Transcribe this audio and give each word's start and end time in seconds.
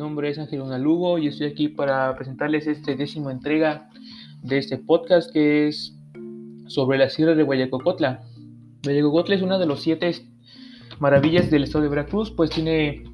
nombre 0.00 0.30
es 0.30 0.38
Ángel 0.38 0.62
Lugo 0.82 1.18
y 1.18 1.28
estoy 1.28 1.46
aquí 1.46 1.68
para 1.68 2.16
presentarles 2.16 2.66
este 2.66 2.96
décimo 2.96 3.30
entrega 3.30 3.88
de 4.42 4.58
este 4.58 4.78
podcast 4.78 5.30
que 5.30 5.68
es 5.68 5.94
sobre 6.66 6.98
la 6.98 7.10
sierra 7.10 7.34
de 7.34 7.42
Guayacocotla. 7.42 8.22
Guayacocotla 8.82 9.34
es 9.34 9.42
una 9.42 9.58
de 9.58 9.66
los 9.66 9.80
siete 9.82 10.10
maravillas 10.98 11.50
del 11.50 11.64
estado 11.64 11.84
de 11.84 11.90
Veracruz, 11.90 12.30
pues 12.30 12.50
tiene 12.50 13.04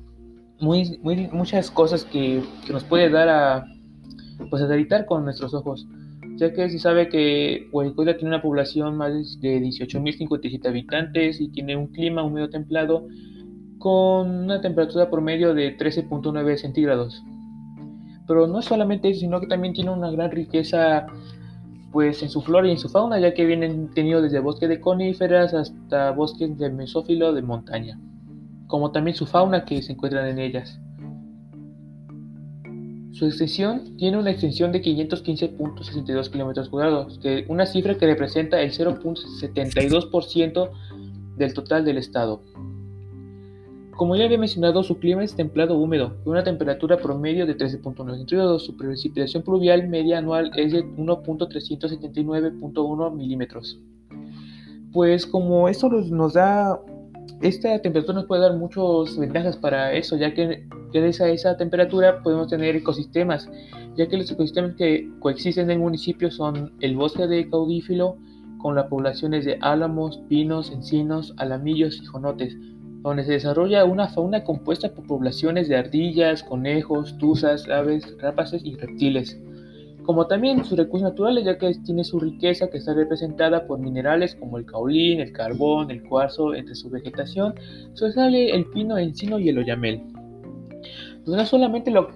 muy, 0.61 0.99
muchas 1.33 1.71
cosas 1.71 2.05
que, 2.05 2.43
nos 2.71 2.85
puede 2.85 3.11
dar 3.11 3.29
a, 3.29 3.65
pues 4.49 4.63
a 4.63 5.07
con 5.07 5.25
nuestros 5.25 5.55
ojos, 5.55 5.87
ya 6.37 6.53
que 6.53 6.71
se 6.71 6.79
sabe 6.79 7.09
que 7.09 7.69
Guayacocotla 7.73 8.17
tiene 8.17 8.29
una 8.29 8.43
población 8.43 8.97
más 8.97 9.41
de 9.41 9.61
18.057 9.61 10.67
habitantes 10.67 11.41
y 11.41 11.49
tiene 11.49 11.77
un 11.77 11.89
clima 11.89 12.23
húmedo 12.23 12.49
templado 12.49 13.09
con 13.79 14.45
una 14.45 14.61
temperatura 14.61 15.11
promedio 15.11 15.55
de 15.55 15.77
13.9 15.77 16.57
centígrados. 16.57 17.23
Pero 18.27 18.47
no 18.47 18.59
es 18.59 18.65
solamente 18.65 19.09
eso, 19.11 19.21
sino 19.21 19.41
que 19.41 19.47
también 19.47 19.75
tiene 19.75 19.91
una 19.91 20.11
gran 20.11 20.31
riqueza 20.31 21.07
pues 21.93 22.23
en 22.23 22.29
su 22.29 22.43
flora 22.43 22.69
y 22.69 22.73
en 22.73 22.79
su 22.79 22.89
fauna, 22.89 23.19
ya 23.19 23.33
que 23.33 23.47
vienen 23.47 23.91
tenido 23.95 24.21
desde 24.21 24.41
bosques 24.41 24.69
de 24.69 24.81
coníferas 24.81 25.55
hasta 25.55 26.11
bosques 26.11 26.59
de 26.59 26.69
mesófilo 26.71 27.33
de 27.33 27.43
montaña, 27.43 27.99
como 28.67 28.91
también 28.93 29.17
su 29.17 29.25
fauna 29.25 29.65
que 29.65 29.81
se 29.81 29.93
encuentran 29.93 30.27
en 30.29 30.39
ellas. 30.39 30.79
Su 33.13 33.25
extensión 33.25 33.97
tiene 33.97 34.19
una 34.19 34.31
extensión 34.31 34.73
de 34.73 34.83
515.62 34.83 36.29
km 36.29 36.69
cuadrados, 36.69 37.19
una 37.49 37.65
cifra 37.65 37.97
que 37.97 38.05
representa 38.05 38.61
el 38.61 38.73
0.72% 38.73 40.71
del 41.39 41.55
total 41.55 41.87
del 41.87 41.97
estado. 41.97 42.43
Como 43.97 44.15
ya 44.15 44.27
había 44.27 44.37
mencionado, 44.37 44.83
su 44.83 44.99
clima 44.99 45.25
es 45.25 45.35
templado 45.35 45.79
húmedo, 45.79 46.19
con 46.23 46.35
una 46.35 46.45
temperatura 46.45 46.99
promedio 46.99 47.47
de 47.47 47.57
13.9 47.57 48.19
centígrados. 48.19 48.67
Su 48.67 48.77
precipitación 48.77 49.43
pluvial 49.43 49.89
media 49.89 50.19
anual 50.19 50.51
es 50.55 50.73
de 50.73 50.85
1.379.1 50.85 53.15
milímetros. 53.15 53.81
Pues 54.93 55.27
como 55.27 55.71
esto 55.71 55.89
nos 55.89 56.35
da, 56.35 56.79
esta 57.41 57.81
temperatura 57.81 58.17
nos 58.17 58.27
puede 58.27 58.43
dar 58.43 58.53
muchas 58.55 59.17
ventajas 59.17 59.57
para 59.57 59.95
eso, 59.95 60.19
ya 60.19 60.35
que 60.35 60.69
gracias 60.93 61.23
a 61.23 61.31
esa 61.31 61.57
temperatura 61.57 62.23
podemos 62.23 62.49
tener 62.49 62.77
ecosistemas, 62.77 63.49
ya 63.97 64.07
que 64.07 64.19
los 64.19 64.31
ecosistemas 64.31 64.75
que 64.75 65.11
coexisten 65.21 65.65
en 65.65 65.71
el 65.71 65.79
municipio 65.79 66.31
son 66.31 66.75
el 66.81 66.97
bosque 66.97 67.27
de 67.27 67.49
caudífilo, 67.49 68.19
con 68.59 68.75
las 68.75 68.89
poblaciones 68.89 69.47
de 69.47 69.57
álamos, 69.63 70.19
pinos, 70.29 70.71
encinos, 70.71 71.33
alamillos 71.39 71.99
y 72.03 72.05
jonotes, 72.05 72.59
donde 73.07 73.25
se 73.25 73.35
desarrolla 73.35 73.85
una 73.85 74.09
fauna 74.09 74.43
compuesta 74.43 74.93
por 74.93 75.07
poblaciones 75.07 75.69
de 75.69 75.77
ardillas, 75.77 76.43
conejos, 76.43 77.17
tuzas, 77.19 77.69
aves, 77.69 78.17
rapaces 78.19 78.65
y 78.65 78.75
reptiles, 78.75 79.39
como 80.03 80.27
también 80.27 80.65
sus 80.65 80.77
recursos 80.77 81.11
naturales, 81.11 81.45
ya 81.45 81.57
que 81.57 81.73
tiene 81.85 82.03
su 82.03 82.19
riqueza 82.19 82.69
que 82.69 82.79
está 82.79 82.95
representada 82.95 83.65
por 83.69 83.79
minerales 83.79 84.35
como 84.35 84.59
el 84.59 84.67
caolín, 84.67 85.21
el 85.21 85.31
carbón, 85.31 85.93
el 85.93 86.03
cuarzo, 86.03 86.53
entre 86.53 86.75
su 86.75 86.91
vegetación 86.91 87.55
sobresale 87.95 88.51
el 88.51 88.65
pino, 88.71 88.99
encino 88.99 89.39
y 89.39 89.51
el 89.51 89.59
oyamel. 89.59 90.03
Pues 91.25 91.37
no 91.37 91.47
solamente 91.47 91.93
lo, 91.93 92.09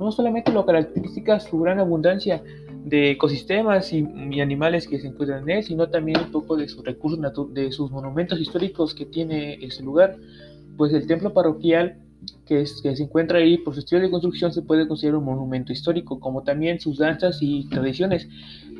no 0.00 0.10
solamente 0.10 0.50
lo 0.50 0.66
caracteriza 0.66 1.38
su 1.38 1.60
gran 1.60 1.78
abundancia, 1.78 2.42
de 2.84 3.12
ecosistemas 3.12 3.92
y, 3.92 4.06
animales 4.40 4.86
que 4.86 5.00
se 5.00 5.08
encuentran 5.08 5.42
en 5.44 5.56
él, 5.58 5.64
sino 5.64 5.88
también 5.88 6.20
un 6.20 6.30
poco 6.30 6.54
de 6.54 6.68
sus 6.68 6.84
recursos, 6.84 7.18
de 7.54 7.72
sus 7.72 7.90
monumentos 7.90 8.38
históricos 8.38 8.94
que 8.94 9.06
tiene 9.06 9.54
ese 9.64 9.82
lugar. 9.82 10.16
Pues 10.76 10.92
el 10.92 11.06
templo 11.06 11.32
parroquial 11.32 11.96
que, 12.46 12.60
es, 12.60 12.82
que 12.82 12.94
se 12.94 13.04
encuentra 13.04 13.38
ahí 13.38 13.56
por 13.56 13.72
su 13.72 13.80
estilo 13.80 14.02
de 14.02 14.10
construcción 14.10 14.52
se 14.52 14.60
puede 14.60 14.86
considerar 14.86 15.18
un 15.18 15.24
monumento 15.24 15.72
histórico, 15.72 16.20
como 16.20 16.42
también 16.42 16.78
sus 16.78 16.98
danzas 16.98 17.38
y 17.40 17.66
tradiciones, 17.70 18.28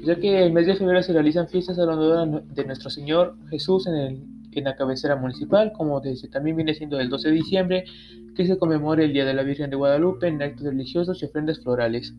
ya 0.03 0.17
que 0.17 0.45
el 0.45 0.53
mes 0.53 0.67
de 0.67 0.77
febrero 0.77 1.03
se 1.03 1.15
realizan 1.15 1.49
fiestas 1.49 1.79
alrededor 1.79 2.45
de 2.45 2.65
Nuestro 2.67 2.91
Señor 2.91 3.37
Jesús 3.49 3.87
en, 3.87 3.95
el, 3.95 4.25
en 4.53 4.65
la 4.65 4.77
cabecera 4.77 5.17
municipal, 5.17 5.73
como 5.73 6.01
desde, 6.01 6.29
también 6.29 6.57
viene 6.57 6.75
siendo 6.75 7.01
el 7.01 7.09
12 7.09 7.29
de 7.29 7.35
diciembre, 7.35 7.85
que 8.37 8.47
se 8.47 8.59
conmemora 8.59 9.03
el 9.03 9.15
Día 9.15 9.25
de 9.25 9.33
la 9.33 9.45
Virgen 9.45 9.71
de 9.71 9.77
Guadalupe 9.77 10.29
en 10.29 10.43
actos 10.43 10.67
religiosos 10.67 11.23
y 11.23 11.25
ofrendas 11.25 11.61
florales 11.61 12.15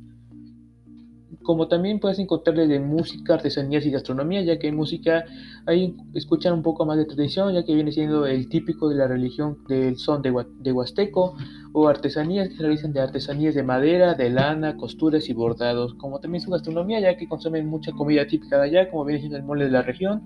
como 1.46 1.68
también 1.68 2.00
puedes 2.00 2.18
encontrar 2.20 2.58
desde 2.58 2.80
música, 2.80 3.36
artesanías 3.36 3.86
y 3.86 3.92
gastronomía, 3.92 4.42
ya 4.42 4.58
que 4.58 4.68
en 4.68 4.76
música 4.76 5.24
ahí 5.68 5.96
escuchan 6.14 6.54
un 6.54 6.64
poco 6.64 6.86
más 6.86 6.98
de 6.98 7.06
tradición, 7.06 7.54
ya 7.54 7.64
que 7.64 7.76
viene 7.76 7.92
siendo 7.92 8.26
el 8.26 8.50
típico 8.50 8.90
de 8.90 8.96
la 8.96 9.08
religión 9.08 9.60
del 9.68 9.98
son 9.98 10.22
de, 10.22 10.34
de 10.60 10.72
Huasteco, 10.72 11.36
o 11.72 11.88
artesanías 11.88 12.50
que 12.50 12.56
se 12.56 12.64
realizan 12.64 12.94
de 12.94 13.02
artesanías 13.02 13.54
de 13.54 13.62
madera, 13.62 14.16
de 14.16 14.30
lana, 14.32 14.76
costuras 14.76 15.30
y 15.30 15.34
bordados, 15.34 15.94
como 15.94 16.20
también 16.20 16.42
su 16.42 16.50
gastronomía, 16.50 17.00
ya 17.00 17.16
que 17.16 17.28
consumen 17.28 17.68
mucha 17.68 17.92
comida 17.92 18.26
típica 18.26 18.58
de 18.58 18.64
allá, 18.64 18.90
como 18.90 19.06
viene 19.06 19.20
siendo 19.20 19.38
el 19.38 19.44
mole 19.44 19.66
de 19.66 19.72
la 19.72 19.84
región. 19.84 20.24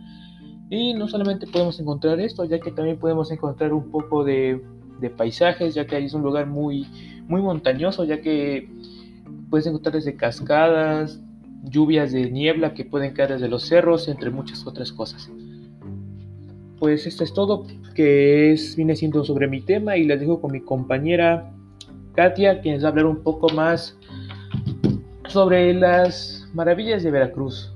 Y 0.69 0.93
no 0.93 1.07
solamente 1.07 1.47
podemos 1.47 1.79
encontrar 1.79 2.19
esto, 2.19 2.45
ya 2.45 2.59
que 2.59 2.71
también 2.71 2.97
podemos 2.97 3.29
encontrar 3.31 3.73
un 3.73 3.91
poco 3.91 4.23
de, 4.23 4.61
de 5.01 5.09
paisajes, 5.09 5.73
ya 5.73 5.85
que 5.85 5.97
ahí 5.97 6.05
es 6.05 6.13
un 6.13 6.21
lugar 6.21 6.47
muy, 6.47 6.87
muy 7.27 7.41
montañoso, 7.41 8.05
ya 8.05 8.21
que 8.21 8.69
Puedes 9.49 9.65
encontrar 9.67 9.95
desde 9.95 10.15
cascadas, 10.15 11.19
lluvias 11.63 12.11
de 12.11 12.29
niebla 12.29 12.73
que 12.73 12.85
pueden 12.85 13.13
caer 13.13 13.33
desde 13.33 13.47
los 13.47 13.63
cerros, 13.67 14.07
entre 14.07 14.29
muchas 14.29 14.65
otras 14.65 14.91
cosas. 14.91 15.29
Pues 16.79 17.05
esto 17.05 17.23
es 17.23 17.33
todo 17.33 17.65
que 17.93 18.53
es, 18.53 18.75
viene 18.75 18.95
siendo 18.95 19.23
sobre 19.25 19.47
mi 19.47 19.61
tema 19.61 19.97
y 19.97 20.05
les 20.05 20.19
dejo 20.19 20.39
con 20.39 20.51
mi 20.51 20.61
compañera 20.61 21.51
Katia, 22.15 22.61
quien 22.61 22.75
les 22.75 22.83
va 22.83 22.87
a 22.87 22.91
hablar 22.91 23.05
un 23.05 23.23
poco 23.23 23.49
más 23.49 23.97
sobre 25.27 25.73
las 25.73 26.47
maravillas 26.53 27.03
de 27.03 27.11
Veracruz. 27.11 27.73